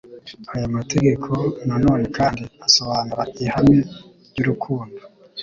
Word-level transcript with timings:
Aya 0.53 0.67
mategeko, 0.75 1.31
na 1.67 1.75
none 1.83 2.05
kandi 2.17 2.43
asobanura 2.67 3.21
ihame 3.45 3.77
ry'urukundo. 4.29 4.99